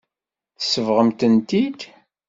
[0.59, 1.79] Tsebɣemt-tent-id.